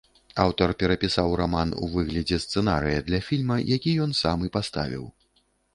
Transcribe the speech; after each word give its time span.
Аўтар 0.43 0.71
перапісаў 0.83 1.35
раман 1.43 1.75
у 1.83 1.91
выглядзе 1.95 2.41
сцэнарыя 2.49 3.05
для 3.11 3.23
фільма, 3.27 3.57
які 3.77 3.97
ён 4.09 4.21
сам 4.23 4.37
і 4.51 4.55
паставіў. 4.59 5.03